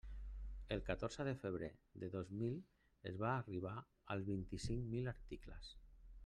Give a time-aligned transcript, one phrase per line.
[0.75, 1.69] El catorze de febrer
[2.03, 2.57] del dos mil
[3.11, 3.75] es va arribar
[4.17, 5.71] als vint-i-cinc mil articles.